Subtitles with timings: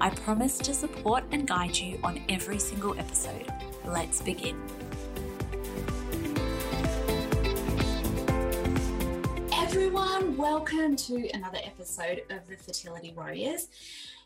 [0.00, 3.46] I promise to support and guide you on every single episode.
[3.84, 4.56] Let's begin.
[9.52, 13.66] Everyone, welcome to another episode of the Fertility Warriors.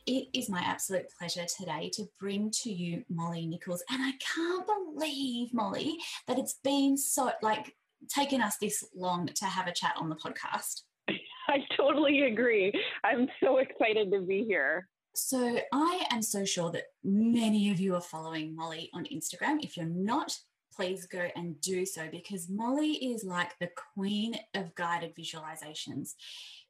[0.06, 3.82] It is my absolute pleasure today to bring to you Molly Nichols.
[3.88, 5.96] And I can't believe, Molly,
[6.28, 7.74] that it's been so like
[8.08, 10.82] taken us this long to have a chat on the podcast.
[11.48, 12.74] I totally agree.
[13.04, 14.86] I'm so excited to be here.
[15.14, 19.62] So, I am so sure that many of you are following Molly on Instagram.
[19.62, 20.36] If you're not,
[20.74, 26.14] please go and do so because Molly is like the queen of guided visualizations.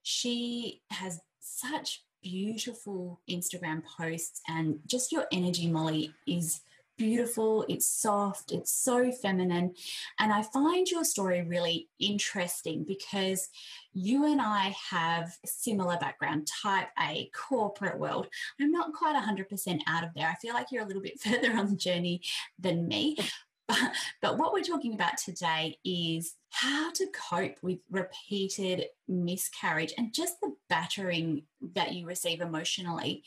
[0.03, 6.63] She has such beautiful Instagram posts, and just your energy, Molly, is
[7.03, 9.75] beautiful, it's soft, it's so feminine.
[10.21, 13.49] And I find your story really interesting because
[13.93, 18.29] you and I have similar background, type A, corporate world.
[18.61, 20.29] I'm not quite 100% out of there.
[20.29, 22.23] I feel like you're a little bit further on the journey
[22.57, 23.17] than me.
[23.67, 23.79] But,
[24.23, 30.41] but what we're talking about today is how to cope with repeated miscarriage and just
[30.41, 31.43] the battering
[31.75, 33.25] that you receive emotionally.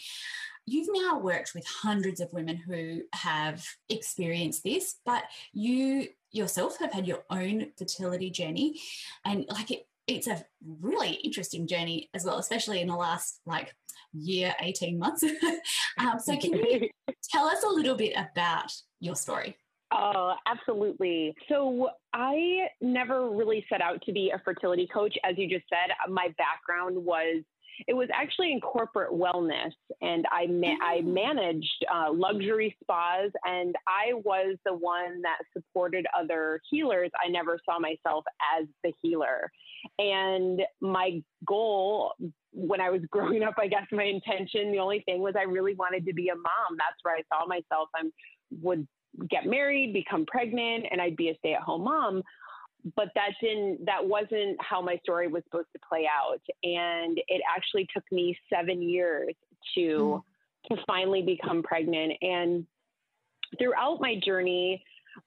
[0.66, 6.92] You've now worked with hundreds of women who have experienced this, but you yourself have
[6.92, 8.82] had your own fertility journey
[9.24, 10.44] and like it it's a
[10.82, 13.74] really interesting journey as well, especially in the last like
[14.14, 15.24] year, 18 months.
[15.98, 16.90] um, so, can you
[17.32, 19.58] tell us a little bit about your story?
[19.92, 21.34] Oh, absolutely.
[21.48, 25.16] So I never really set out to be a fertility coach.
[25.24, 27.44] As you just said, my background was
[27.88, 29.72] it was actually in corporate wellness,
[30.02, 31.14] and I ma- I mm.
[31.14, 37.12] managed uh, luxury spas, and I was the one that supported other healers.
[37.24, 38.24] I never saw myself
[38.58, 39.52] as the healer,
[40.00, 42.14] and my goal
[42.52, 45.76] when I was growing up, I guess my intention, the only thing was I really
[45.76, 46.78] wanted to be a mom.
[46.78, 47.90] That's where I saw myself.
[47.96, 48.04] I
[48.62, 48.88] would
[49.30, 52.24] get married, become pregnant, and I'd be a stay-at-home mom
[52.96, 57.42] but that didn't that wasn't how my story was supposed to play out and it
[57.56, 59.34] actually took me seven years
[59.74, 60.24] to mm.
[60.70, 62.66] to finally become pregnant and
[63.58, 64.84] throughout my journey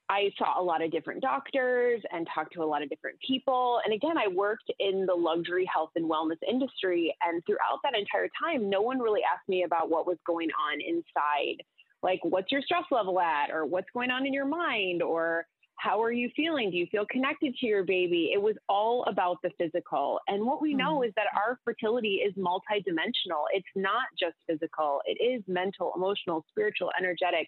[0.08, 3.80] I saw a lot of different doctors and talked to a lot of different people.
[3.84, 7.14] And again, I worked in the luxury health and wellness industry.
[7.26, 10.80] And throughout that entire time, no one really asked me about what was going on
[10.80, 11.62] inside.
[12.02, 13.50] Like, what's your stress level at?
[13.50, 15.02] Or what's going on in your mind?
[15.02, 15.46] Or
[15.78, 16.70] how are you feeling?
[16.70, 18.30] Do you feel connected to your baby?
[18.34, 20.18] It was all about the physical.
[20.26, 21.08] And what we know mm-hmm.
[21.08, 23.44] is that our fertility is multidimensional.
[23.52, 27.46] It's not just physical, it is mental, emotional, spiritual, energetic,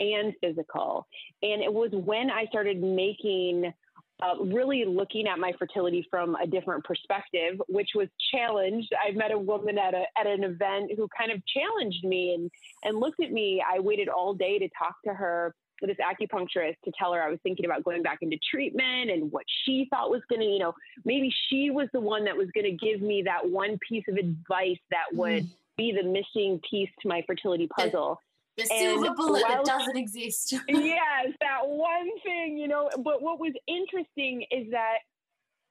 [0.00, 1.06] and physical.
[1.42, 3.72] And it was when I started making
[4.20, 8.92] uh, really looking at my fertility from a different perspective, which was challenged.
[9.06, 12.50] I met a woman at a at an event who kind of challenged me and
[12.82, 13.62] and looked at me.
[13.62, 15.54] I waited all day to talk to her
[15.86, 19.44] this acupuncturist to tell her I was thinking about going back into treatment and what
[19.64, 20.74] she thought was going to, you know,
[21.04, 24.16] maybe she was the one that was going to give me that one piece of
[24.16, 25.50] advice that would mm.
[25.76, 28.20] be the missing piece to my fertility puzzle.
[28.56, 30.52] The, the silver bullet that doesn't exist.
[30.68, 32.90] yes, that one thing, you know.
[32.96, 34.98] But what was interesting is that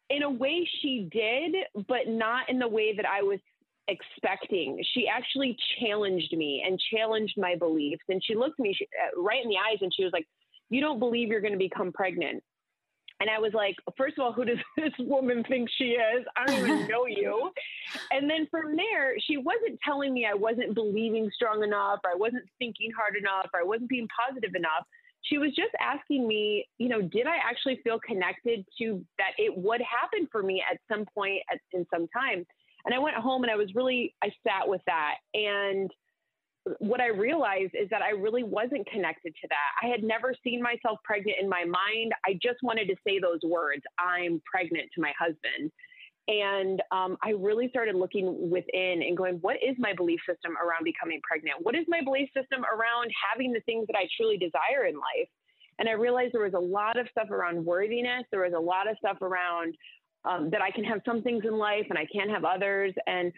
[0.10, 1.56] in a way she did,
[1.88, 3.40] but not in the way that I was
[3.88, 4.84] expecting.
[4.94, 8.04] She actually challenged me and challenged my beliefs.
[8.10, 10.28] And she looked me uh, right in the eyes and she was like,
[10.70, 12.44] You don't believe you're going to become pregnant.
[13.20, 16.26] And I was like, First of all, who does this woman think she is?
[16.36, 17.52] I don't even know you.
[18.12, 22.16] And then from there, she wasn't telling me I wasn't believing strong enough, or I
[22.16, 24.84] wasn't thinking hard enough, or I wasn't being positive enough.
[25.22, 29.58] She was just asking me, you know, did I actually feel connected to that it
[29.58, 32.46] would happen for me at some point at, in some time?
[32.88, 35.16] And I went home and I was really, I sat with that.
[35.34, 35.92] And
[36.80, 39.86] what I realized is that I really wasn't connected to that.
[39.86, 42.14] I had never seen myself pregnant in my mind.
[42.26, 45.70] I just wanted to say those words I'm pregnant to my husband.
[46.30, 50.86] And um, I really started looking within and going, what is my belief system around
[50.86, 51.58] becoming pregnant?
[51.62, 55.28] What is my belief system around having the things that I truly desire in life?
[55.80, 58.24] And I realized there was a lot of stuff around worthiness.
[58.32, 59.76] There was a lot of stuff around
[60.26, 62.94] um, that I can have some things in life and I can't have others.
[63.06, 63.32] And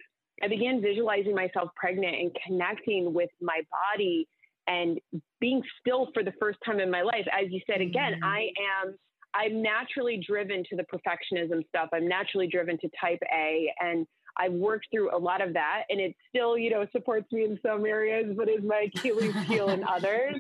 [0.44, 4.28] I began visualizing myself pregnant and connecting with my body
[4.68, 5.00] and
[5.42, 7.26] being still for the first time in my life.
[7.32, 8.24] As you said, again, mm-hmm.
[8.24, 8.50] I
[8.82, 8.96] am.
[9.34, 11.90] I'm naturally driven to the perfectionism stuff.
[11.94, 16.00] I'm naturally driven to type A, and I've worked through a lot of that, and
[16.00, 19.84] it still, you know, supports me in some areas, but is my Achilles heel in
[19.88, 20.36] others.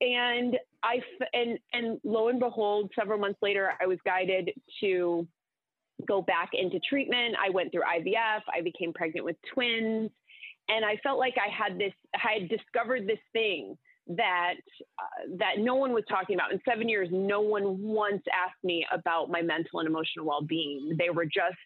[0.00, 1.00] And I
[1.32, 5.26] and and lo and behold, several months later, I was guided to
[6.06, 7.34] go back into treatment.
[7.42, 8.42] I went through IVF.
[8.52, 10.10] I became pregnant with twins,
[10.68, 11.92] and I felt like I had this.
[12.14, 13.76] I had discovered this thing
[14.08, 14.54] that
[14.98, 17.08] uh, that no one was talking about in seven years.
[17.12, 20.96] No one once asked me about my mental and emotional well being.
[20.98, 21.56] They were just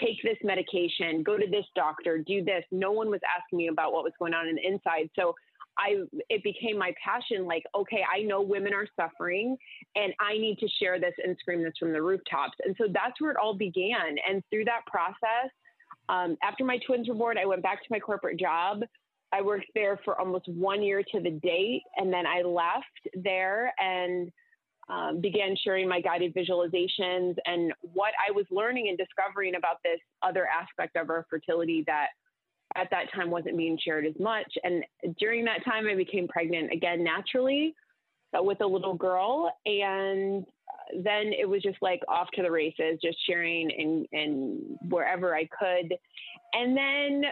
[0.00, 2.64] take this medication, go to this doctor, do this.
[2.70, 5.10] No one was asking me about what was going on in the inside.
[5.16, 5.34] So
[5.78, 9.56] I it became my passion like okay I know women are suffering
[9.94, 12.56] and I need to share this and scream this from the rooftops.
[12.64, 14.16] And so that's where it all began.
[14.28, 15.50] And through that process
[16.08, 18.82] um, after my twins were born I went back to my corporate job.
[19.32, 23.72] I worked there for almost one year to the date and then I left there
[23.78, 24.30] and
[24.90, 30.00] um, began sharing my guided visualizations and what I was learning and discovering about this
[30.22, 32.08] other aspect of our fertility that
[32.76, 34.52] at that time wasn't being shared as much.
[34.62, 34.84] And
[35.18, 37.74] during that time, I became pregnant again naturally
[38.32, 39.52] with a little girl.
[39.64, 40.44] And
[41.02, 45.48] then it was just like off to the races, just sharing and, and wherever I
[45.58, 45.94] could.
[46.52, 47.22] And then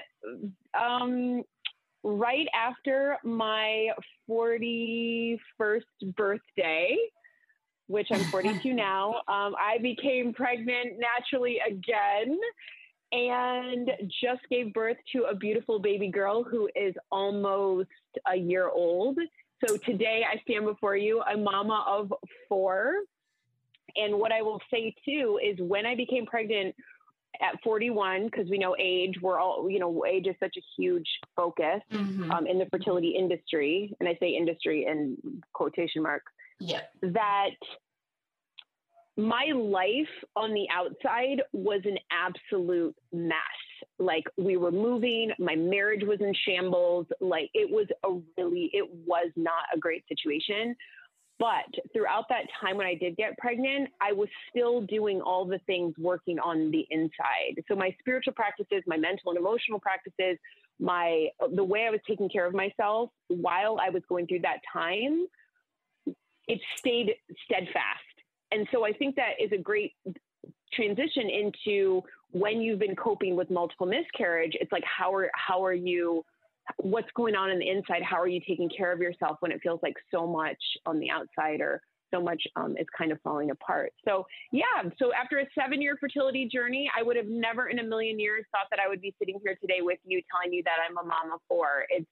[0.79, 1.43] um,
[2.03, 3.88] right after my
[4.29, 5.38] 41st
[6.17, 6.97] birthday,
[7.88, 12.38] which I'm 42 now, um, I became pregnant naturally again
[13.16, 13.90] and
[14.22, 17.88] just gave birth to a beautiful baby girl who is almost
[18.30, 19.18] a year old.
[19.66, 22.12] So today I stand before you, a mama of
[22.46, 22.92] four.
[23.96, 26.74] And what I will say too is when I became pregnant
[27.40, 31.08] at 41, because we know age, we're all, you know, age is such a huge
[31.34, 32.30] focus mm-hmm.
[32.30, 33.94] um, in the fertility industry.
[33.98, 35.16] And I say industry in
[35.54, 36.32] quotation marks.
[36.60, 36.80] Yeah.
[37.02, 37.50] That
[39.16, 43.34] my life on the outside was an absolute mess.
[43.98, 47.06] Like we were moving, my marriage was in shambles.
[47.20, 50.76] Like it was a really, it was not a great situation.
[51.38, 55.58] But throughout that time when I did get pregnant, I was still doing all the
[55.66, 57.62] things working on the inside.
[57.68, 60.38] So my spiritual practices, my mental and emotional practices,
[60.78, 64.60] my the way I was taking care of myself while I was going through that
[64.72, 65.26] time,
[66.48, 67.14] it stayed
[67.44, 68.06] steadfast
[68.52, 69.94] and so I think that is a great
[70.72, 72.02] transition into
[72.32, 74.52] when you've been coping with multiple miscarriage.
[74.60, 76.25] It's like how are how are you
[76.78, 78.02] what's going on in the inside?
[78.02, 81.10] How are you taking care of yourself when it feels like so much on the
[81.10, 81.81] outside or
[82.12, 83.93] so much um, is kind of falling apart.
[84.06, 87.82] So yeah, so after a seven year fertility journey, I would have never in a
[87.82, 90.76] million years thought that I would be sitting here today with you telling you that
[90.88, 91.84] I'm a mom of four.
[91.88, 92.06] It's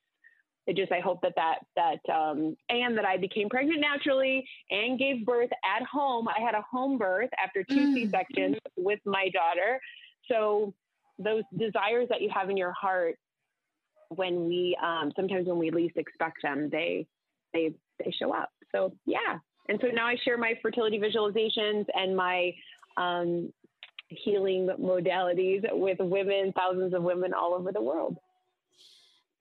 [0.66, 4.98] it just I hope that that that um, and that I became pregnant naturally and
[4.98, 6.26] gave birth at home.
[6.28, 7.94] I had a home birth after two mm.
[7.94, 9.78] C sections with my daughter.
[10.28, 10.74] So
[11.18, 13.16] those desires that you have in your heart
[14.08, 17.06] when we um, sometimes when we least expect them, they
[17.52, 17.72] they
[18.02, 18.50] they show up.
[18.72, 19.38] So yeah,
[19.68, 22.54] and so now I share my fertility visualizations and my
[22.96, 23.52] um,
[24.08, 28.16] healing modalities with women, thousands of women all over the world.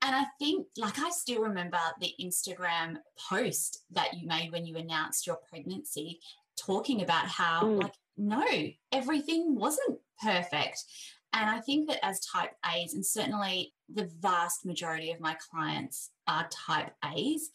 [0.04, 2.96] And I think, like, I still remember the Instagram
[3.28, 6.20] post that you made when you announced your pregnancy,
[6.58, 7.82] talking about how, mm.
[7.82, 8.44] like, no,
[8.92, 10.84] everything wasn't perfect.
[11.32, 16.10] And I think that as type A's, and certainly the vast majority of my clients
[16.28, 17.50] are type A's,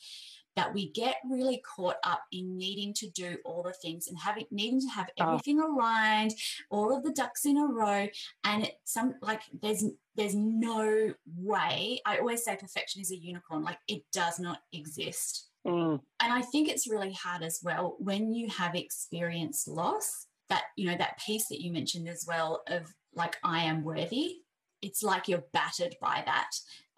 [0.59, 4.43] that we get really caught up in needing to do all the things and having
[4.51, 5.25] needing to have oh.
[5.25, 5.73] everything oh.
[5.73, 6.33] aligned,
[6.69, 8.05] all of the ducks in a row,
[8.43, 9.85] and it, some like there's
[10.15, 12.01] there's no way.
[12.05, 13.63] I always say perfection is a unicorn.
[13.63, 15.47] Like it does not exist.
[15.65, 16.01] Mm.
[16.19, 20.25] And I think it's really hard as well when you have experienced loss.
[20.49, 24.39] That you know that piece that you mentioned as well of like I am worthy
[24.81, 26.49] it's like you're battered by that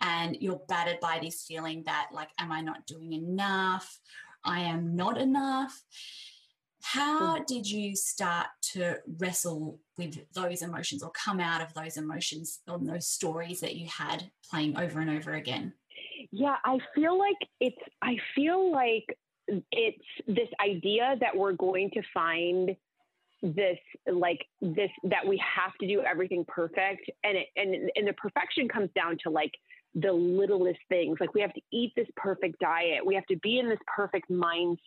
[0.02, 4.00] and you're battered by this feeling that like am i not doing enough?
[4.44, 5.80] I am not enough.
[6.84, 7.46] How mm.
[7.46, 12.86] did you start to wrestle with those emotions or come out of those emotions on
[12.86, 15.74] those stories that you had playing over and over again?
[16.32, 19.18] Yeah i feel like it's i feel like
[19.72, 22.76] it's this idea that we're going to find
[23.42, 23.80] this
[24.12, 28.68] like this that we have to do everything perfect and it, and and the perfection
[28.68, 29.52] comes down to like
[29.96, 31.18] the littlest things.
[31.20, 33.06] Like we have to eat this perfect diet.
[33.06, 34.78] We have to be in this perfect mindset.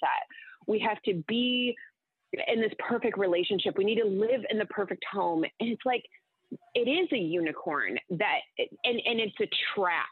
[0.67, 1.77] We have to be
[2.49, 3.77] in this perfect relationship.
[3.77, 5.45] We need to live in the perfect home.
[5.61, 6.05] And it's like
[6.75, 10.07] it is a unicorn that and and it's a trap.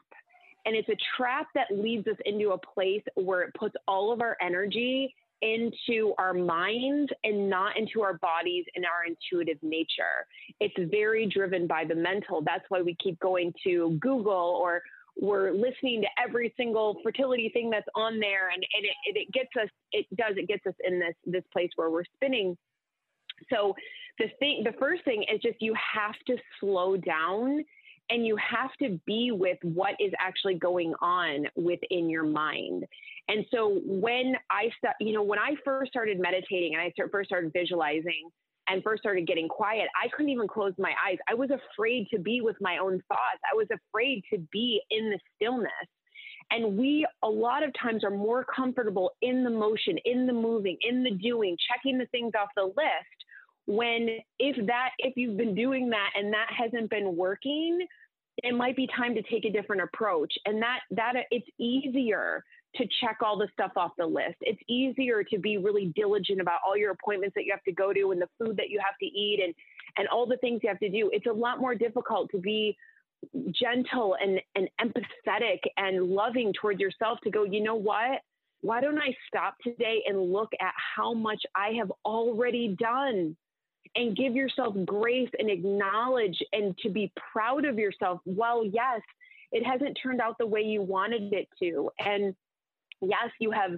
[0.65, 4.21] And it's a trap that leads us into a place where it puts all of
[4.21, 10.27] our energy into our minds and not into our bodies and our intuitive nature.
[10.61, 12.43] It's very driven by the mental.
[12.45, 14.83] That's why we keep going to Google or
[15.21, 18.85] we're listening to every single fertility thing that's on there and, and
[19.15, 22.05] it, it gets us it does it gets us in this this place where we're
[22.15, 22.57] spinning
[23.51, 23.75] so
[24.19, 27.63] the thing the first thing is just you have to slow down
[28.11, 32.85] and you have to be with what is actually going on within your mind.
[33.33, 34.69] And so when I
[35.01, 38.29] you know when I first started meditating and I start, first started visualizing
[38.69, 41.17] and first started getting quiet, I couldn't even close my eyes.
[41.29, 43.41] I was afraid to be with my own thoughts.
[43.51, 45.71] I was afraid to be in the stillness.
[46.51, 50.77] And we, a lot of times, are more comfortable in the motion, in the moving,
[50.83, 53.19] in the doing, checking the things off the list.
[53.67, 57.79] When, if that, if you've been doing that and that hasn't been working,
[58.43, 60.33] it might be time to take a different approach.
[60.45, 62.45] And that, that, it's easier
[62.77, 64.37] to check all the stuff off the list.
[64.41, 67.93] It's easier to be really diligent about all your appointments that you have to go
[67.93, 69.55] to and the food that you have to eat and
[69.99, 71.11] and all the things you have to do.
[71.13, 72.77] It's a lot more difficult to be
[73.51, 78.21] gentle and, and empathetic and loving towards yourself to go, you know what?
[78.63, 83.37] Why don't I stop today and look at how much I have already done?
[83.95, 88.21] And give yourself grace and acknowledge and to be proud of yourself.
[88.25, 89.03] Well, yes,
[89.51, 91.91] it hasn't turned out the way you wanted it to.
[91.99, 92.35] And
[93.03, 93.73] yes, you have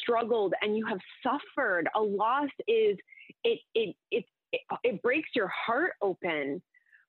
[0.00, 1.88] struggled and you have suffered.
[1.96, 2.96] A loss is
[3.44, 6.62] it it it it, it breaks your heart open.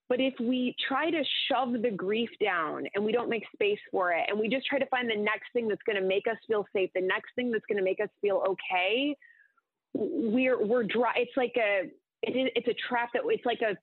[0.10, 4.12] But if we try to shove the grief down and we don't make space for
[4.12, 6.38] it, and we just try to find the next thing that's going to make us
[6.48, 9.16] feel safe, the next thing that's going to make us feel okay,
[9.94, 11.14] we're we're dry.
[11.16, 13.78] It's like a it is, it's a trap that it's like a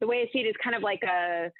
[0.00, 1.50] the way I see it is kind of like a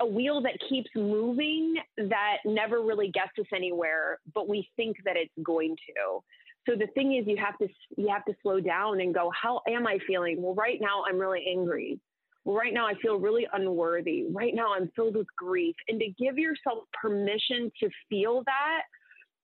[0.00, 5.16] a wheel that keeps moving that never really gets us anywhere, but we think that
[5.16, 6.20] it's going to.
[6.68, 9.30] So the thing is, you have to you have to slow down and go.
[9.40, 10.42] How am I feeling?
[10.42, 11.98] Well, right now I'm really angry.
[12.44, 14.26] Well, right now I feel really unworthy.
[14.30, 18.82] Right now I'm filled with grief, and to give yourself permission to feel that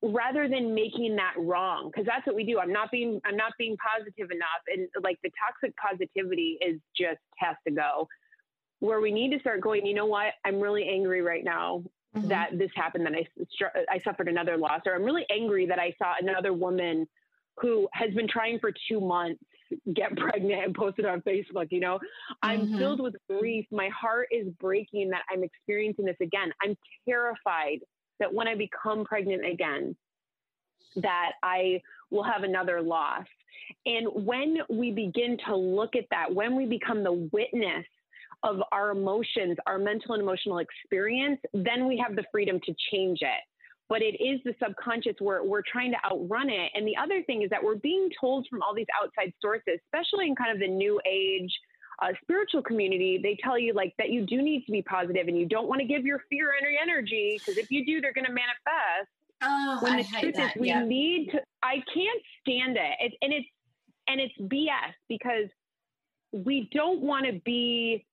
[0.02, 3.52] rather than making that wrong because that's what we do i'm not being i'm not
[3.58, 8.06] being positive enough and like the toxic positivity is just has to go
[8.80, 10.34] where we need to start going, you know what?
[10.44, 11.84] I'm really angry right now
[12.16, 12.28] mm-hmm.
[12.28, 15.94] that this happened, that I, I suffered another loss, or I'm really angry that I
[15.98, 17.06] saw another woman
[17.60, 19.42] who has been trying for two months
[19.94, 21.68] get pregnant and posted on Facebook.
[21.70, 21.98] You know,
[22.42, 22.78] I'm mm-hmm.
[22.78, 23.66] filled with grief.
[23.70, 26.52] My heart is breaking that I'm experiencing this again.
[26.62, 26.76] I'm
[27.08, 27.80] terrified
[28.20, 29.96] that when I become pregnant again,
[30.96, 33.24] that I will have another loss.
[33.86, 37.84] And when we begin to look at that, when we become the witness
[38.44, 43.20] of our emotions, our mental and emotional experience, then we have the freedom to change
[43.22, 43.42] it.
[43.88, 46.70] But it is the subconscious where we're trying to outrun it.
[46.74, 50.28] And the other thing is that we're being told from all these outside sources, especially
[50.28, 51.52] in kind of the new age
[52.02, 55.38] uh, spiritual community, they tell you like that you do need to be positive and
[55.38, 58.26] you don't want to give your fear any energy because if you do, they're going
[58.26, 59.10] to manifest.
[59.42, 60.56] Oh, when I the truth that.
[60.56, 60.86] is, we yep.
[60.86, 61.40] need to.
[61.62, 62.96] I can't stand it.
[63.00, 63.46] it, and it's
[64.08, 65.48] and it's BS because
[66.32, 68.04] we don't want to be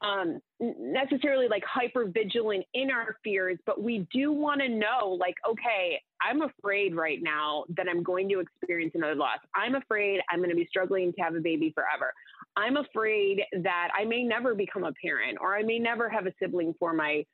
[0.00, 5.34] um, necessarily like hyper vigilant in our fears, but we do want to know, like,
[5.48, 9.38] okay, I'm afraid right now that I'm going to experience another loss.
[9.54, 12.12] I'm afraid I'm going to be struggling to have a baby forever.
[12.56, 16.32] I'm afraid that I may never become a parent or I may never have a
[16.40, 17.24] sibling for my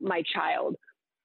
[0.00, 0.76] my child.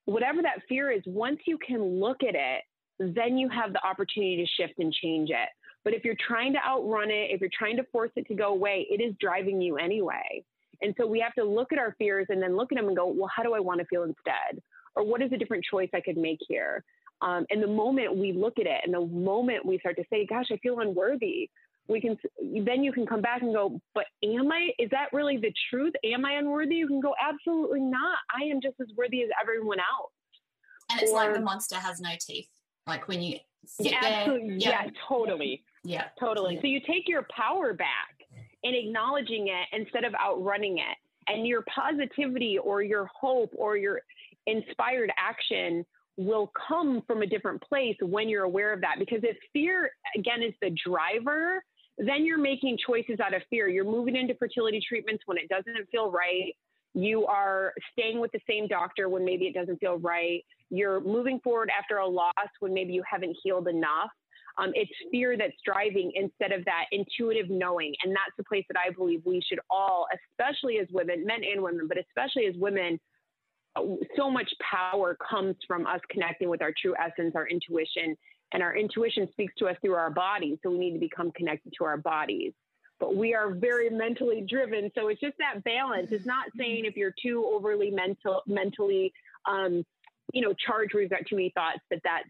[0.06, 2.62] Whatever that fear is, once you can look at it,
[2.98, 5.48] then you have the opportunity to shift and change it.
[5.84, 8.48] But if you're trying to outrun it, if you're trying to force it to go
[8.48, 10.44] away, it is driving you anyway.
[10.82, 12.96] And so we have to look at our fears and then look at them and
[12.96, 14.60] go, well, how do I want to feel instead?
[14.96, 16.84] Or what is a different choice I could make here?
[17.22, 20.26] Um, and the moment we look at it and the moment we start to say,
[20.26, 21.48] gosh, I feel unworthy,
[21.88, 22.16] we can
[22.64, 24.70] then you can come back and go, but am I?
[24.78, 25.92] Is that really the truth?
[26.04, 26.76] Am I unworthy?
[26.76, 28.18] You can go, absolutely not.
[28.34, 30.12] I am just as worthy as everyone else.
[30.90, 32.48] And it's or, like the monster has no teeth.
[32.86, 34.38] Like when you sit yeah, there.
[34.38, 35.64] Yeah, yeah, totally.
[35.84, 36.58] Yeah, totally.
[36.60, 38.21] So you take your power back
[38.64, 40.96] and acknowledging it instead of outrunning it.
[41.28, 44.00] And your positivity or your hope or your
[44.46, 45.84] inspired action
[46.16, 48.96] will come from a different place when you're aware of that.
[48.98, 51.62] Because if fear, again, is the driver,
[51.98, 53.68] then you're making choices out of fear.
[53.68, 56.54] You're moving into fertility treatments when it doesn't feel right.
[56.94, 60.44] You are staying with the same doctor when maybe it doesn't feel right.
[60.70, 64.10] You're moving forward after a loss when maybe you haven't healed enough.
[64.58, 67.94] Um, it's fear that's driving instead of that intuitive knowing.
[68.04, 71.62] And that's the place that I believe we should all, especially as women, men and
[71.62, 73.00] women, but especially as women,
[74.16, 78.16] so much power comes from us connecting with our true essence, our intuition,
[78.52, 80.58] and our intuition speaks to us through our bodies.
[80.62, 82.52] So we need to become connected to our bodies.
[83.00, 86.12] But we are very mentally driven, so it's just that balance.
[86.12, 89.12] It's not saying if you're too overly mental, mentally,
[89.48, 89.84] um,
[90.32, 92.28] you know, charged, you've got too many thoughts, that that's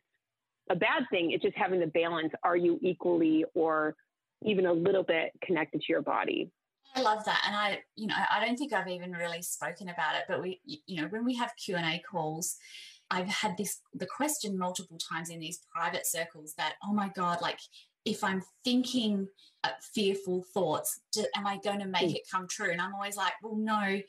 [0.70, 1.32] a bad thing.
[1.32, 2.32] It's just having the balance.
[2.42, 3.94] Are you equally or
[4.44, 6.50] even a little bit connected to your body?
[6.94, 10.14] I love that, and I, you know, I don't think I've even really spoken about
[10.16, 10.24] it.
[10.28, 12.56] But we, you know, when we have Q and A calls,
[13.10, 17.40] I've had this the question multiple times in these private circles that, oh my god,
[17.40, 17.58] like
[18.04, 19.28] if I'm thinking
[19.64, 22.16] uh, fearful thoughts, do, am I going to make mm.
[22.16, 22.70] it come true?
[22.70, 24.00] And I'm always like, well, no,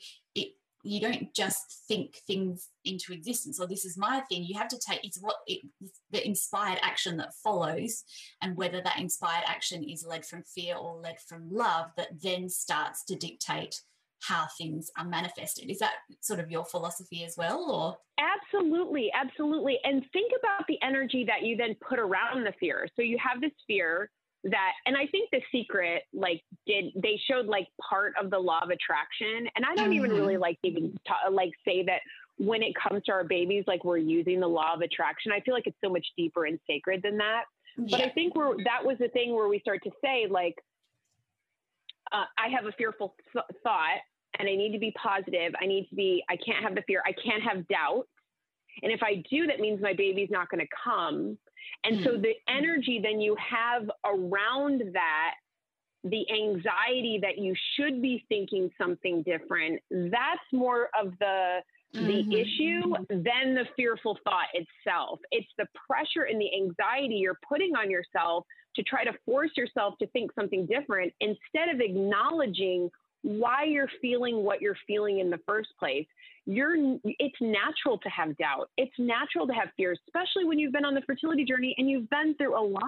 [0.84, 3.58] you don't just think things into existence.
[3.58, 4.44] Or this is my thing.
[4.44, 5.62] You have to take it's what it,
[6.10, 8.04] the inspired action that follows
[8.42, 12.48] and whether that inspired action is led from fear or led from love that then
[12.48, 13.80] starts to dictate
[14.20, 15.70] how things are manifested.
[15.70, 17.96] Is that sort of your philosophy as well or?
[18.18, 19.78] Absolutely absolutely.
[19.84, 22.86] And think about the energy that you then put around the fear.
[22.94, 24.10] So you have this fear
[24.44, 28.60] that and i think the secret like did they showed like part of the law
[28.62, 30.04] of attraction and i don't mm-hmm.
[30.04, 32.00] even really like even ta- like say that
[32.36, 35.54] when it comes to our babies like we're using the law of attraction i feel
[35.54, 37.44] like it's so much deeper and sacred than that
[37.78, 37.86] yeah.
[37.96, 40.54] but i think we're that was the thing where we start to say like
[42.12, 44.00] uh, i have a fearful th- thought
[44.38, 47.02] and i need to be positive i need to be i can't have the fear
[47.06, 48.06] i can't have doubt
[48.82, 51.38] and if i do that means my baby's not going to come
[51.84, 55.34] and so the energy then you have around that,
[56.02, 61.58] the anxiety that you should be thinking something different, that's more of the
[61.92, 62.32] the mm-hmm.
[62.32, 65.20] issue than the fearful thought itself.
[65.30, 69.94] It's the pressure and the anxiety you're putting on yourself to try to force yourself
[70.00, 72.90] to think something different instead of acknowledging
[73.24, 76.06] why you're feeling what you're feeling in the first place
[76.46, 78.70] you're it's natural to have doubt.
[78.76, 82.08] It's natural to have fears, especially when you've been on the fertility journey and you've
[82.10, 82.82] been through a lot.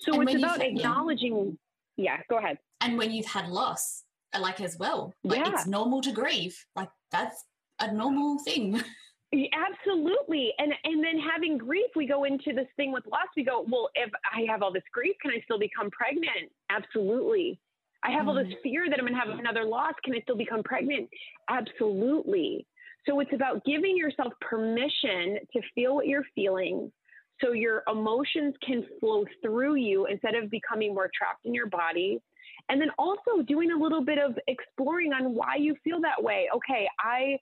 [0.00, 1.58] So and it's about acknowledging.
[1.96, 2.16] Yeah.
[2.16, 2.58] yeah, go ahead.
[2.80, 4.04] And when you've had loss,
[4.38, 5.52] like as well, like yeah.
[5.52, 6.56] it's normal to grieve.
[6.76, 7.44] Like that's
[7.80, 8.82] a normal thing.
[9.34, 10.52] Absolutely.
[10.58, 13.28] And and then having grief, we go into this thing with loss.
[13.36, 16.52] We go, well, if I have all this grief, can I still become pregnant?
[16.70, 17.58] Absolutely.
[18.04, 18.62] I have all this mm.
[18.62, 19.94] fear that I'm going to have another loss.
[20.04, 21.08] Can I still become pregnant?
[21.48, 22.66] Absolutely.
[23.06, 26.92] So it's about giving yourself permission to feel what you're feeling
[27.40, 32.20] so your emotions can flow through you instead of becoming more trapped in your body.
[32.68, 36.48] And then also doing a little bit of exploring on why you feel that way.
[36.54, 37.38] Okay, I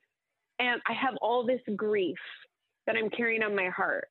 [0.60, 2.18] am I have all this grief
[2.86, 4.08] that I'm carrying on my heart.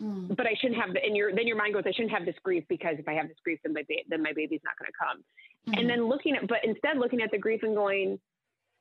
[0.00, 0.36] Mm.
[0.36, 2.64] But I shouldn't have and your then your mind goes, I shouldn't have this grief
[2.68, 4.98] because if I have this grief, then my ba- then my baby's not going to
[4.98, 5.24] come.
[5.68, 5.80] Mm-hmm.
[5.80, 8.18] And then looking at, but instead looking at the grief and going,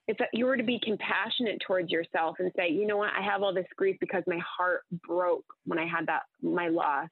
[0.07, 3.41] if you were to be compassionate towards yourself and say, you know what, I have
[3.41, 7.09] all this grief because my heart broke when I had that, my loss,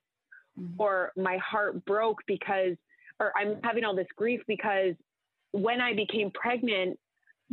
[0.59, 0.79] mm-hmm.
[0.79, 2.75] or my heart broke because,
[3.19, 4.93] or I'm having all this grief because
[5.51, 6.99] when I became pregnant,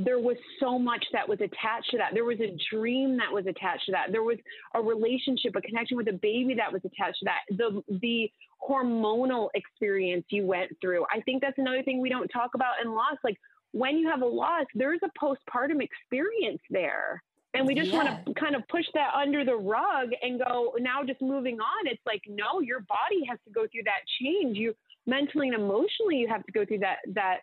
[0.04, 2.14] there was so much that was attached to that.
[2.14, 4.12] There was a dream that was attached to that.
[4.12, 4.38] There was
[4.74, 7.40] a relationship, a connection with a baby that was attached to that.
[7.56, 8.30] The the
[8.66, 11.04] hormonal experience you went through.
[11.14, 13.16] I think that's another thing we don't talk about in loss.
[13.24, 13.36] Like
[13.72, 17.22] when you have a loss, there's a postpartum experience there.
[17.52, 17.96] And we just yeah.
[17.96, 21.86] want to kind of push that under the rug and go, now just moving on.
[21.86, 24.56] It's like, no, your body has to go through that change.
[24.56, 24.72] You
[25.06, 27.40] mentally and emotionally, you have to go through that, that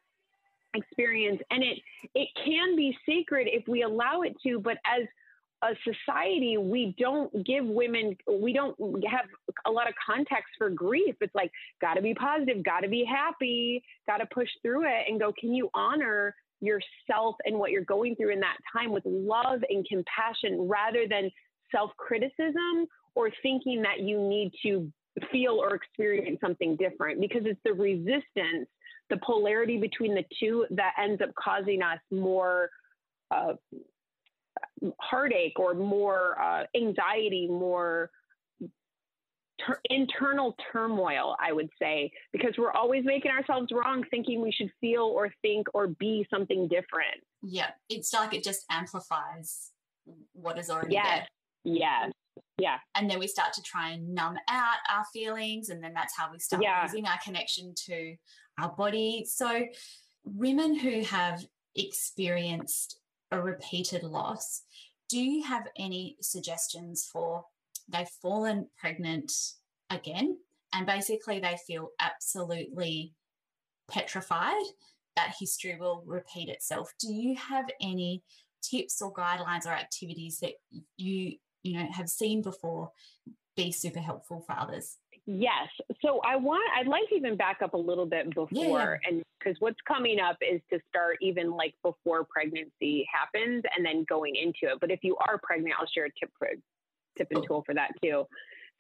[0.78, 1.42] experience.
[1.52, 1.80] And it,
[2.16, 5.08] it can be sacred if we allow it to, but as
[5.64, 8.76] a society, we don't give women, we don't
[9.10, 9.26] have
[9.66, 11.16] a lot of context for grief.
[11.20, 15.10] It's like, got to be positive, got to be happy, got to push through it
[15.10, 19.04] and go, can you honor yourself and what you're going through in that time with
[19.06, 21.30] love and compassion rather than
[21.72, 24.92] self criticism or thinking that you need to
[25.32, 28.68] feel or experience something different because it's the resistance,
[29.10, 32.70] the polarity between the two that ends up causing us more.
[33.30, 33.54] Uh,
[35.00, 38.10] heartache or more uh, anxiety, more
[39.66, 44.72] ter- internal turmoil, I would say, because we're always making ourselves wrong, thinking we should
[44.80, 47.22] feel or think or be something different.
[47.42, 49.72] Yeah, it's like it just amplifies
[50.34, 51.06] what is already yes.
[51.06, 51.28] there.
[51.76, 52.12] Yes.
[52.60, 52.78] Yeah.
[52.96, 55.70] And then we start to try and numb out our feelings.
[55.70, 56.82] And then that's how we start yeah.
[56.84, 58.16] losing our connection to
[58.60, 59.26] our body.
[59.28, 59.66] So,
[60.24, 63.00] women who have experienced
[63.32, 64.64] a repeated loss,
[65.10, 67.46] do you have any suggestions for
[67.90, 69.32] they've fallen pregnant
[69.90, 70.38] again
[70.74, 73.14] and basically they feel absolutely
[73.90, 74.66] petrified
[75.16, 76.94] that history will repeat itself?
[77.00, 78.24] Do you have any
[78.62, 80.54] tips or guidelines or activities that
[80.98, 82.92] you you know have seen before
[83.56, 84.98] be super helpful for others?
[85.30, 85.68] Yes.
[86.02, 89.10] So I want, I'd like to even back up a little bit before, yeah.
[89.10, 94.06] and because what's coming up is to start even like before pregnancy happens and then
[94.08, 94.80] going into it.
[94.80, 96.48] But if you are pregnant, I'll share a tip for,
[97.18, 98.24] tip and tool for that too.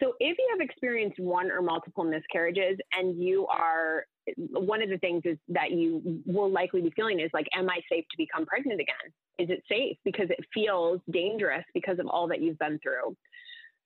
[0.01, 4.05] So if you have experienced one or multiple miscarriages and you are,
[4.38, 7.79] one of the things is that you will likely be feeling is like, am I
[7.91, 8.95] safe to become pregnant again?
[9.38, 9.97] Is it safe?
[10.05, 13.17] Because it feels dangerous because of all that you've been through.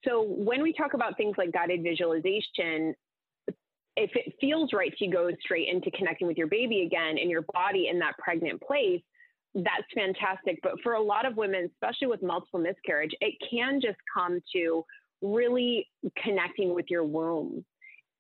[0.08, 2.96] So when we talk about things like guided visualization,
[3.98, 7.44] if it feels right to go straight into connecting with your baby again in your
[7.54, 9.02] body in that pregnant place,
[9.54, 10.60] that's fantastic.
[10.64, 14.86] But for a lot of women, especially with multiple miscarriage, it can just come to
[15.22, 15.90] really
[16.24, 17.64] connecting with your womb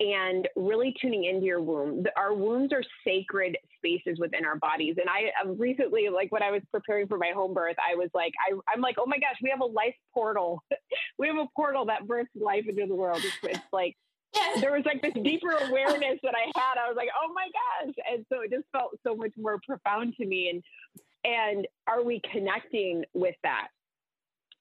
[0.01, 2.03] and really tuning into your womb.
[2.17, 4.95] Our wombs are sacred spaces within our bodies.
[4.99, 8.09] And I um, recently, like when I was preparing for my home birth, I was
[8.15, 10.63] like, I, am like, oh my gosh, we have a life portal.
[11.19, 13.21] we have a portal that births life into the world.
[13.23, 13.95] It's, it's like,
[14.59, 16.81] there was like this deeper awareness that I had.
[16.83, 17.47] I was like, oh my
[17.85, 17.93] gosh.
[18.11, 20.49] And so it just felt so much more profound to me.
[20.49, 20.63] And,
[21.23, 23.67] and are we connecting with that?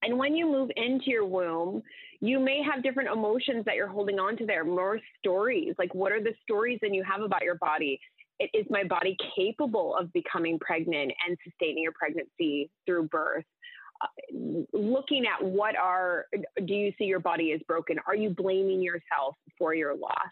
[0.03, 1.83] And when you move into your womb,
[2.21, 5.75] you may have different emotions that you're holding on to there, more stories.
[5.79, 7.99] Like, what are the stories that you have about your body?
[8.39, 13.45] Is my body capable of becoming pregnant and sustaining your pregnancy through birth?
[14.03, 16.25] Uh, looking at what are,
[16.65, 17.97] do you see your body is broken?
[18.07, 20.31] Are you blaming yourself for your loss?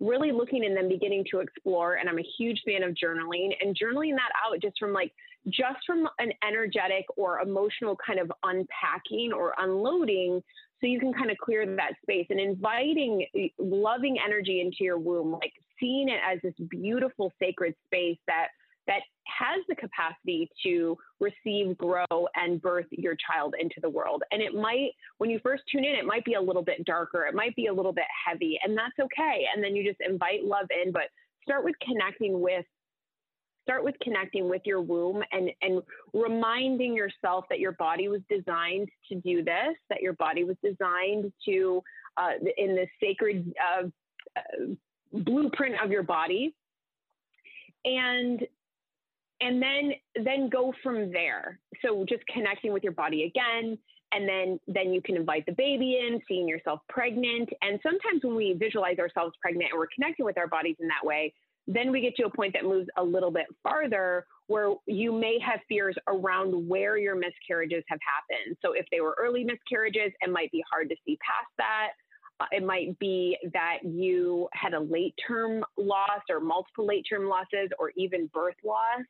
[0.00, 1.94] Really looking and then beginning to explore.
[1.94, 5.12] And I'm a huge fan of journaling and journaling that out just from like
[5.48, 10.42] just from an energetic or emotional kind of unpacking or unloading
[10.80, 13.26] so you can kind of clear that space and inviting
[13.58, 18.48] loving energy into your womb like seeing it as this beautiful sacred space that
[18.86, 24.22] that has the capacity to receive grow and birth your child into the world.
[24.30, 27.26] And it might when you first tune in it might be a little bit darker
[27.26, 29.46] it might be a little bit heavy and that's okay.
[29.52, 31.04] And then you just invite love in but
[31.42, 32.64] start with connecting with
[33.66, 35.82] start with connecting with your womb and, and
[36.14, 41.32] reminding yourself that your body was designed to do this, that your body was designed
[41.44, 41.82] to,
[42.16, 43.88] uh, in the sacred uh,
[45.12, 46.54] blueprint of your body.
[47.84, 48.40] And
[49.40, 49.92] and then
[50.24, 53.76] then go from there so just connecting with your body again
[54.12, 58.34] and then then you can invite the baby in seeing yourself pregnant and sometimes when
[58.34, 61.32] we visualize ourselves pregnant and we're connecting with our bodies in that way
[61.66, 65.38] then we get to a point that moves a little bit farther where you may
[65.44, 68.56] have fears around where your miscarriages have happened.
[68.62, 71.88] So if they were early miscarriages, it might be hard to see past that.
[72.38, 77.28] Uh, it might be that you had a late term loss or multiple late term
[77.28, 79.02] losses or even birth loss.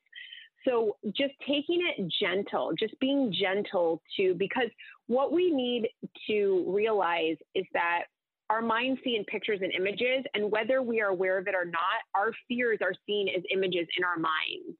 [0.66, 4.68] So just taking it gentle, just being gentle to, because
[5.06, 5.88] what we need
[6.28, 8.04] to realize is that
[8.50, 11.64] our minds see in pictures and images, and whether we are aware of it or
[11.64, 14.78] not, our fears are seen as images in our minds.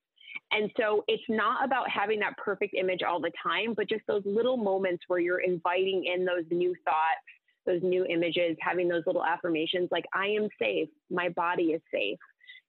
[0.53, 4.23] And so it's not about having that perfect image all the time, but just those
[4.25, 7.27] little moments where you're inviting in those new thoughts,
[7.67, 12.19] those new images, having those little affirmations like, I am safe, my body is safe.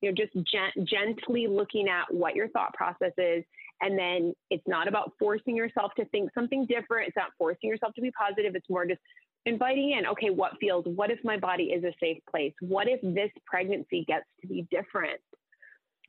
[0.01, 3.43] You know, just gent- gently looking at what your thought process is.
[3.81, 7.07] And then it's not about forcing yourself to think something different.
[7.07, 8.55] It's not forcing yourself to be positive.
[8.55, 9.01] It's more just
[9.47, 12.53] inviting in, okay, what feels, what if my body is a safe place?
[12.61, 15.19] What if this pregnancy gets to be different?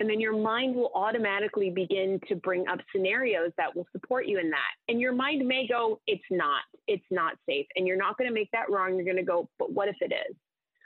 [0.00, 4.38] And then your mind will automatically begin to bring up scenarios that will support you
[4.38, 4.70] in that.
[4.88, 7.66] And your mind may go, it's not, it's not safe.
[7.74, 8.94] And you're not going to make that wrong.
[8.94, 10.36] You're going to go, but what if it is?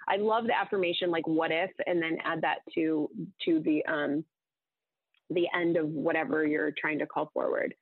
[0.08, 3.08] I love the affirmation like what if, and then add that to
[3.44, 4.24] to the um
[5.30, 7.74] the end of whatever you're trying to call forward.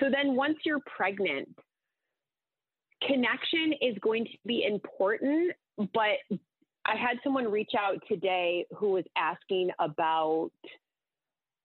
[0.00, 1.48] So then once you're pregnant,
[3.02, 6.38] connection is going to be important, but
[6.86, 10.50] I had someone reach out today who was asking about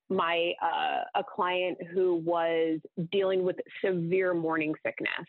[0.09, 2.79] my uh, a client who was
[3.11, 5.27] dealing with severe morning sickness.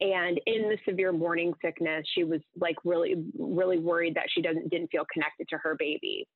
[0.00, 4.70] And in the severe morning sickness, she was like really, really worried that she doesn't
[4.70, 6.26] didn't feel connected to her baby.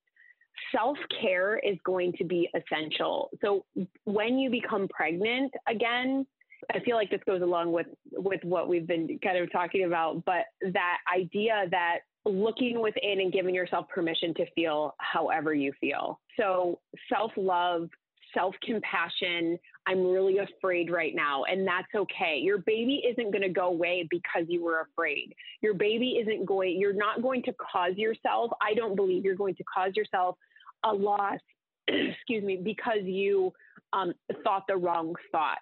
[0.70, 3.30] Self care is going to be essential.
[3.42, 3.64] So
[4.04, 6.26] when you become pregnant again,
[6.72, 10.24] I feel like this goes along with with what we've been kind of talking about,
[10.24, 16.20] but that idea that looking within and giving yourself permission to feel however you feel.
[16.38, 16.80] So
[17.12, 17.88] self-love,
[18.32, 22.40] self-compassion, I'm really afraid right now and that's okay.
[22.42, 25.34] Your baby isn't going to go away because you were afraid.
[25.60, 29.56] Your baby isn't going you're not going to cause yourself, I don't believe you're going
[29.56, 30.36] to cause yourself
[30.84, 31.40] a loss,
[31.88, 33.52] excuse me, because you
[33.92, 35.58] um, thought the wrong thought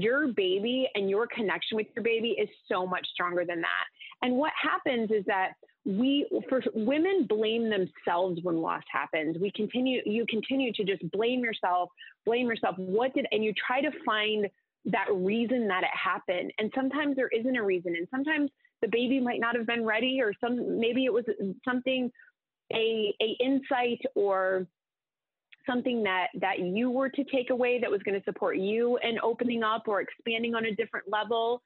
[0.00, 3.84] your baby and your connection with your baby is so much stronger than that.
[4.22, 5.52] And what happens is that
[5.84, 9.36] we for women blame themselves when loss happens.
[9.40, 11.90] We continue you continue to just blame yourself
[12.24, 12.74] blame yourself.
[12.76, 14.48] What did and you try to find
[14.86, 16.52] that reason that it happened.
[16.58, 17.94] And sometimes there isn't a reason.
[17.96, 18.50] And sometimes
[18.82, 21.24] the baby might not have been ready or some maybe it was
[21.64, 22.10] something
[22.72, 24.66] a a insight or
[25.66, 29.18] something that that you were to take away that was going to support you in
[29.22, 31.62] opening up or expanding on a different level.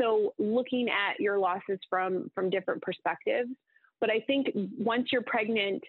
[0.00, 3.50] So looking at your losses from from different perspectives.
[4.00, 5.82] But i think once you're pregnant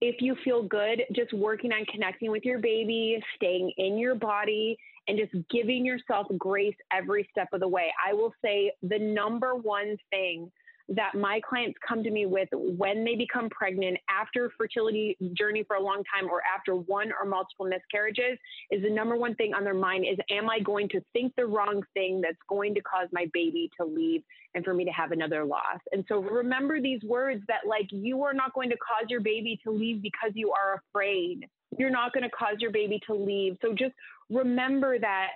[0.00, 4.76] if you feel good just working on connecting with your baby staying in your body
[5.08, 7.92] and just giving yourself grace every step of the way.
[8.04, 10.50] I will say the number one thing
[10.88, 15.76] that my clients come to me with when they become pregnant after fertility journey for
[15.76, 18.38] a long time or after one or multiple miscarriages
[18.70, 21.46] is the number one thing on their mind is am I going to think the
[21.46, 24.22] wrong thing that's going to cause my baby to leave
[24.54, 25.80] and for me to have another loss.
[25.92, 29.58] And so remember these words that like you are not going to cause your baby
[29.64, 31.48] to leave because you are afraid.
[31.78, 33.56] You're not going to cause your baby to leave.
[33.62, 33.94] So just
[34.30, 35.28] remember that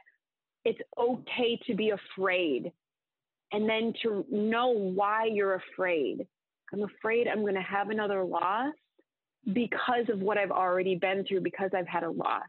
[0.65, 2.73] it's okay to be afraid
[3.53, 6.27] and then to know why you're afraid.
[6.73, 8.75] I'm afraid I'm going to have another loss
[9.53, 12.45] because of what I've already been through, because I've had a loss.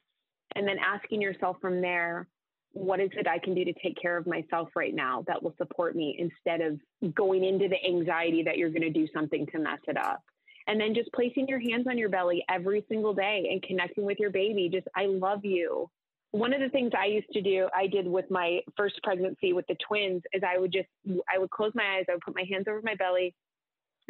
[0.55, 2.27] And then asking yourself from there,
[2.73, 5.55] what is it I can do to take care of myself right now that will
[5.57, 6.79] support me instead of
[7.15, 10.21] going into the anxiety that you're going to do something to mess it up?
[10.67, 14.19] And then just placing your hands on your belly every single day and connecting with
[14.19, 14.69] your baby.
[14.71, 15.89] Just, I love you
[16.31, 19.65] one of the things I used to do, I did with my first pregnancy with
[19.67, 20.89] the twins, is I would just,
[21.33, 23.33] I would close my eyes, I would put my hands over my belly,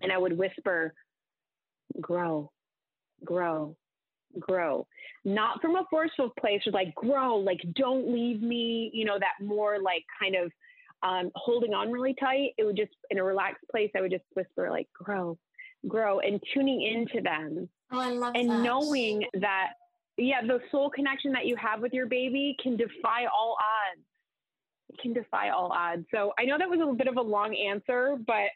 [0.01, 0.93] and I would whisper,
[2.01, 2.51] grow,
[3.23, 3.77] grow,
[4.37, 4.85] grow.
[5.23, 9.43] Not from a forceful place, or like, grow, like, don't leave me, you know, that
[9.43, 10.51] more like kind of
[11.03, 12.51] um, holding on really tight.
[12.57, 15.37] It would just, in a relaxed place, I would just whisper, like, grow,
[15.87, 17.69] grow, and tuning into them.
[17.91, 18.61] Oh, I love and that.
[18.61, 19.71] knowing that
[20.19, 24.05] yeah, the soul connection that you have with your baby can defy all odds.
[24.89, 26.05] It can defy all odds.
[26.13, 28.49] So I know that was a bit of a long answer, but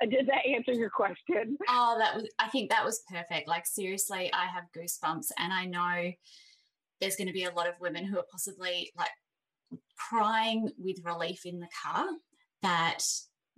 [0.10, 1.56] did that answer your question?
[1.68, 3.48] Oh, that was, I think that was perfect.
[3.48, 6.12] Like, seriously, I have goosebumps, and I know
[7.00, 9.10] there's going to be a lot of women who are possibly like
[9.96, 12.06] crying with relief in the car
[12.62, 13.00] that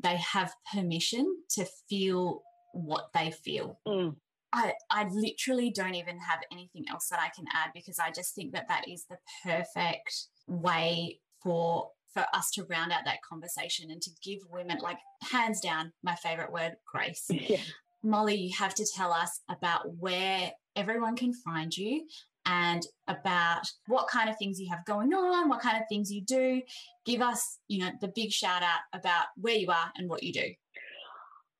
[0.02, 3.78] they have permission to feel what they feel.
[3.87, 4.16] Mm.
[4.52, 8.34] I, I literally don't even have anything else that I can add because I just
[8.34, 13.90] think that that is the perfect way for for us to round out that conversation
[13.90, 14.96] and to give women like
[15.30, 17.26] hands down my favorite word grace.
[17.30, 17.61] Yeah.
[18.02, 22.06] Molly, you have to tell us about where everyone can find you
[22.46, 26.22] and about what kind of things you have going on, what kind of things you
[26.22, 26.62] do.
[27.04, 30.32] Give us, you know, the big shout out about where you are and what you
[30.32, 30.54] do.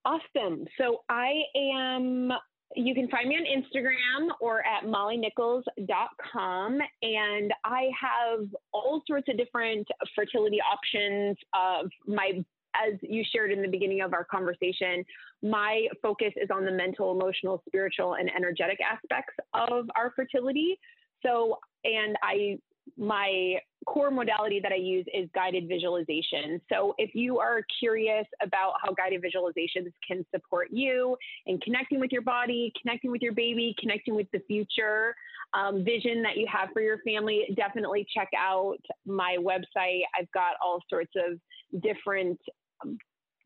[0.05, 0.65] Awesome.
[0.79, 2.33] So I am
[2.77, 6.79] you can find me on Instagram or at mollynichols.com.
[7.03, 13.63] And I have all sorts of different fertility options of my as you shared in
[13.63, 15.05] the beginning of our conversation,
[15.43, 20.79] my focus is on the mental, emotional, spiritual, and energetic aspects of our fertility.
[21.25, 22.59] So, and I
[22.97, 26.61] my core modality that I use is guided visualization.
[26.71, 32.13] So if you are curious about how guided visualizations can support you in connecting with
[32.13, 35.15] your body, connecting with your baby, connecting with the future
[35.55, 40.03] um, vision that you have for your family, definitely check out my website.
[40.19, 41.39] I've got all sorts of
[41.83, 42.39] different
[42.85, 42.99] um,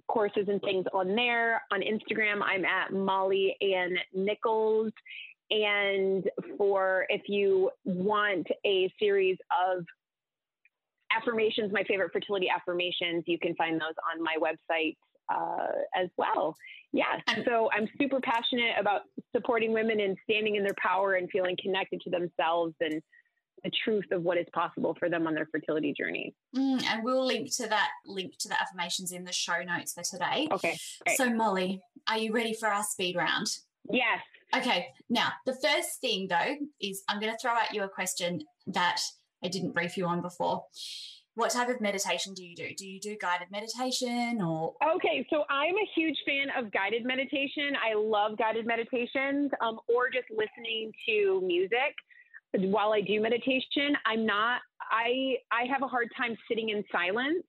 [0.08, 1.62] courses and things on there.
[1.72, 4.92] On Instagram, I'm at Molly Ann Nichols.
[5.52, 9.36] And for if you want a series
[9.68, 9.84] of
[11.14, 14.96] affirmations, my favorite fertility affirmations, you can find those on my website
[15.32, 16.56] uh, as well.
[16.92, 17.20] Yeah.
[17.44, 19.02] So I'm super passionate about
[19.34, 23.02] supporting women and standing in their power and feeling connected to themselves and
[23.62, 26.34] the truth of what is possible for them on their fertility journey.
[26.56, 30.02] Mm, and we'll link to that link to the affirmations in the show notes for
[30.02, 30.48] today.
[30.50, 30.76] Okay.
[31.06, 31.16] Great.
[31.16, 33.46] So Molly, are you ready for our speed round?
[33.90, 34.18] Yes.
[34.54, 38.42] Okay, now the first thing though is I'm going to throw at you a question
[38.66, 39.00] that
[39.42, 40.64] I didn't brief you on before.
[41.34, 42.68] What type of meditation do you do?
[42.76, 44.74] Do you do guided meditation or?
[44.96, 47.72] Okay, so I'm a huge fan of guided meditation.
[47.82, 51.94] I love guided meditations um, or just listening to music
[52.52, 53.96] while I do meditation.
[54.04, 57.42] I'm not, I, I have a hard time sitting in silence.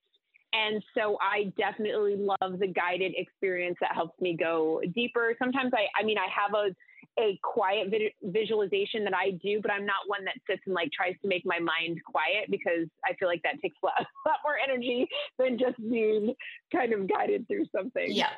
[0.54, 5.36] And so I definitely love the guided experience that helps me go deeper.
[5.40, 6.76] Sometimes I, I mean, I have a,
[7.20, 10.92] a quiet vi- visualization that I do, but I'm not one that sits and like
[10.92, 14.30] tries to make my mind quiet because I feel like that takes a lot, a
[14.30, 15.08] lot more energy
[15.40, 16.36] than just being
[16.72, 18.12] kind of guided through something.
[18.12, 18.30] Yeah.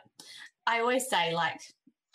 [0.67, 1.59] I always say, like,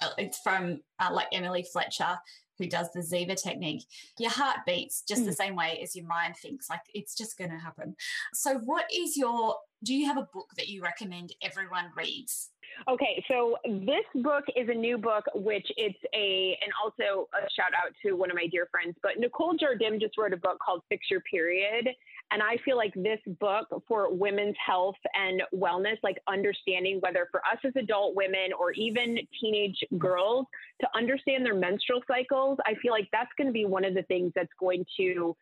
[0.00, 2.18] uh, it's from uh, like Emily Fletcher,
[2.58, 3.84] who does the Ziva technique.
[4.18, 5.26] Your heart beats just mm.
[5.26, 6.68] the same way as your mind thinks.
[6.68, 7.96] Like, it's just going to happen.
[8.34, 12.51] So, what is your, do you have a book that you recommend everyone reads?
[12.88, 17.73] Okay, so this book is a new book, which it's a, and also a shout
[17.75, 20.83] out to one of my dear friends, but Nicole Jardim just wrote a book called
[20.88, 21.88] Fix Your Period.
[22.31, 27.40] And I feel like this book for women's health and wellness, like understanding whether for
[27.40, 30.47] us as adult women or even teenage girls
[30.81, 34.03] to understand their menstrual cycles, I feel like that's going to be one of the
[34.05, 35.37] things that's going to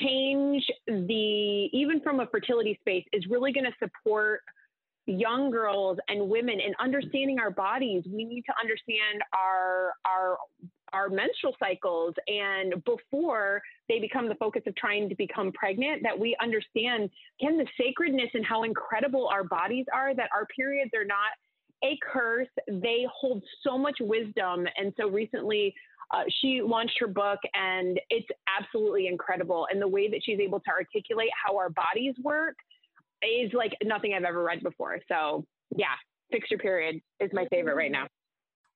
[0.00, 4.40] change the, even from a fertility space, is really going to support
[5.06, 8.02] young girls and women in understanding our bodies.
[8.06, 10.38] We need to understand our our
[10.92, 12.14] our menstrual cycles.
[12.28, 17.56] And before they become the focus of trying to become pregnant that we understand can
[17.56, 21.32] the sacredness and how incredible our bodies are that our periods are not
[21.84, 22.48] a curse.
[22.68, 24.66] They hold so much wisdom.
[24.76, 25.74] And so recently
[26.12, 30.60] uh, she launched her book and it's absolutely incredible and the way that she's able
[30.60, 32.56] to articulate how our bodies work
[33.22, 34.98] is like nothing I've ever read before.
[35.08, 35.44] So
[35.76, 35.94] yeah,
[36.30, 38.06] fix your period is my favorite right now.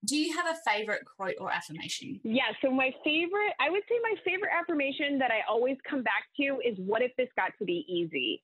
[0.06, 2.20] Do you have a favorite quote or affirmation?
[2.24, 6.24] Yeah, so my favorite, I would say my favorite affirmation that I always come back
[6.38, 8.42] to is what if this got to be easy?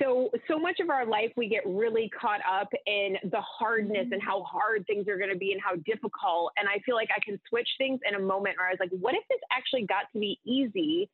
[0.00, 4.22] So, so much of our life, we get really caught up in the hardness and
[4.22, 6.52] how hard things are going to be and how difficult.
[6.56, 8.90] And I feel like I can switch things in a moment where I was like,
[9.00, 11.10] what if this actually got to be easy?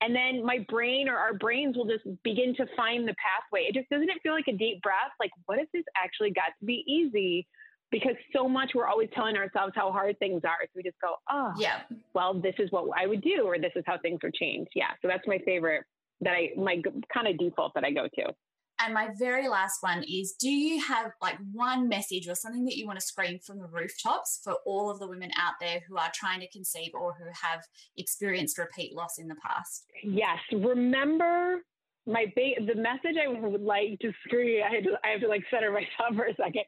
[0.00, 3.66] and then my brain or our brains will just begin to find the pathway.
[3.68, 5.12] It just doesn't it feel like a deep breath?
[5.18, 7.46] Like, what if this actually got to be easy?
[7.90, 10.58] Because so much we're always telling ourselves how hard things are.
[10.62, 11.80] So we just go, oh, yeah.
[12.14, 14.68] Well, this is what I would do, or this is how things would change.
[14.74, 14.90] Yeah.
[15.02, 15.84] So that's my favorite
[16.20, 18.32] that I my kind of default that I go to.
[18.80, 22.76] And my very last one is do you have like one message or something that
[22.76, 25.96] you want to scream from the rooftops for all of the women out there who
[25.96, 27.64] are trying to conceive or who have
[27.96, 29.84] experienced repeat loss in the past?
[30.04, 30.38] Yes.
[30.52, 31.62] Remember
[32.08, 35.44] my ba- the message I would like to scream, I, to, I have to like
[35.50, 36.64] center myself for a second.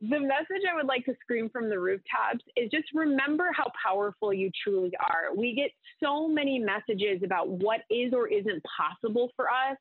[0.00, 4.32] The message I would like to scream from the rooftops is just remember how powerful
[4.32, 5.34] you truly are.
[5.36, 5.70] We get
[6.02, 9.76] so many messages about what is or isn't possible for us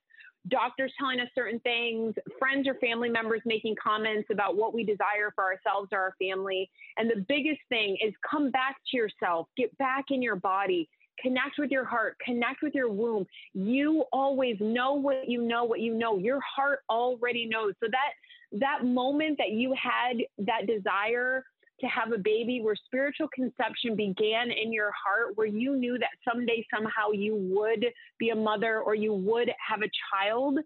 [0.49, 5.31] doctors telling us certain things, friends or family members making comments about what we desire
[5.33, 6.69] for ourselves or our family.
[6.97, 10.87] And the biggest thing is come back to yourself, get back in your body,
[11.21, 13.25] connect with your heart, connect with your womb.
[13.53, 16.17] You always know what you know, what you know.
[16.17, 17.73] Your heart already knows.
[17.79, 21.43] So that that moment that you had that desire
[21.81, 26.09] to have a baby where spiritual conception began in your heart, where you knew that
[26.27, 27.85] someday somehow you would
[28.17, 30.59] be a mother or you would have a child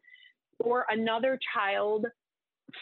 [0.60, 2.06] or another child,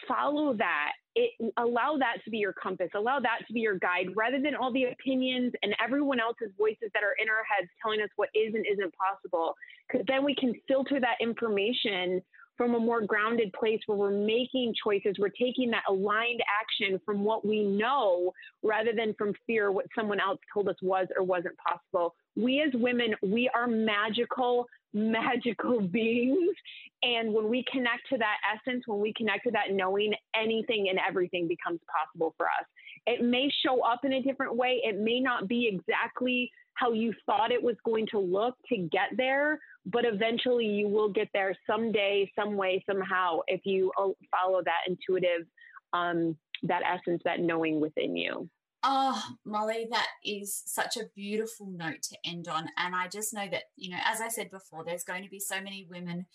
[0.06, 0.92] follow that.
[1.14, 4.54] It, allow that to be your compass, allow that to be your guide rather than
[4.54, 8.28] all the opinions and everyone else's voices that are in our heads telling us what
[8.34, 9.54] is and isn't possible.
[9.88, 12.22] Because then we can filter that information
[12.58, 15.14] from a more grounded place where we're making choices.
[15.18, 20.20] We're taking that aligned action from what we know rather than from fear, what someone
[20.20, 22.16] else told us was or wasn't possible.
[22.36, 26.54] We as women, we are magical, magical beings.
[27.02, 30.98] And when we connect to that essence, when we connect to that knowing, anything and
[31.06, 32.66] everything becomes possible for us.
[33.06, 34.80] It may show up in a different way.
[34.82, 39.16] It may not be exactly how you thought it was going to look to get
[39.16, 44.62] there, but eventually you will get there someday, some way, somehow, if you uh, follow
[44.64, 45.46] that intuitive,
[45.92, 48.48] um, that essence, that knowing within you.
[48.84, 52.68] Oh, Molly, that is such a beautiful note to end on.
[52.76, 55.40] And I just know that, you know, as I said before, there's going to be
[55.40, 56.26] so many women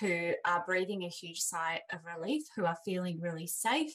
[0.00, 3.94] who are breathing a huge sigh of relief, who are feeling really safe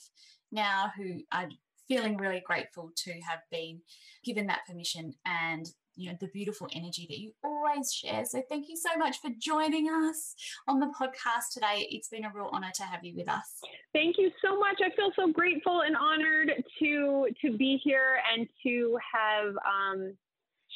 [0.51, 1.47] now, who are
[1.88, 3.79] feeling really grateful to have been
[4.23, 8.67] given that permission and you know the beautiful energy that you always share so thank
[8.69, 10.36] you so much for joining us
[10.68, 13.59] on the podcast today it's been a real honor to have you with us
[13.93, 18.47] thank you so much i feel so grateful and honored to to be here and
[18.63, 20.13] to have um,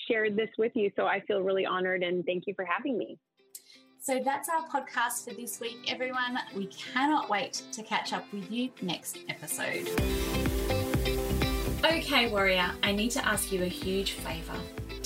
[0.08, 3.18] shared this with you so i feel really honored and thank you for having me
[4.00, 6.40] so that's our podcast for this week, everyone.
[6.56, 9.90] We cannot wait to catch up with you next episode.
[11.84, 14.56] Okay, Warrior, I need to ask you a huge favour.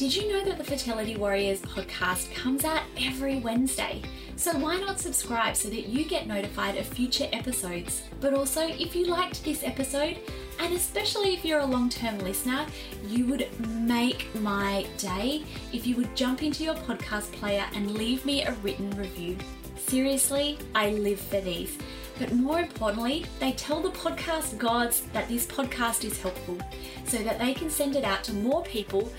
[0.01, 4.01] Did you know that the Fertility Warriors podcast comes out every Wednesday?
[4.35, 8.01] So why not subscribe so that you get notified of future episodes?
[8.19, 10.17] But also, if you liked this episode,
[10.59, 12.65] And especially if you're a long term listener,
[13.05, 18.25] you would make my day if you would jump into your podcast player and leave
[18.25, 19.37] me a written review.
[19.75, 21.77] Seriously, I live for these.
[22.22, 26.59] But more importantly, they tell the podcast gods that this podcast is helpful
[27.03, 29.11] so that they can send it out to more people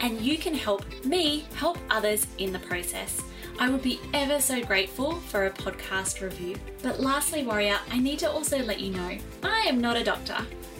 [0.00, 3.20] and you can help me help others in the process.
[3.58, 6.56] I would be ever so grateful for a podcast review.
[6.82, 10.38] But lastly, Warrior, I need to also let you know I am not a doctor,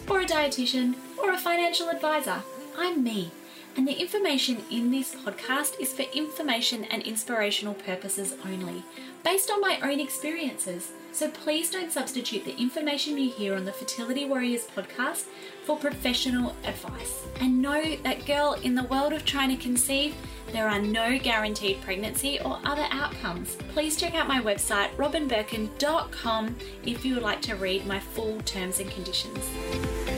[0.09, 2.41] or a dietitian, or a financial advisor.
[2.75, 3.29] I'm me.
[3.75, 8.83] And the information in this podcast is for information and inspirational purposes only,
[9.27, 10.93] based on my own experiences.
[11.11, 15.25] So please don't substitute the information you hear on the Fertility Warriors podcast
[15.65, 17.25] for professional advice.
[17.41, 20.15] And know that, girl, in the world of trying to conceive,
[20.53, 23.57] there are no guaranteed pregnancy or other outcomes.
[23.73, 26.55] Please check out my website, robynbirkin.com,
[26.85, 30.16] if you would like to read my full terms and conditions.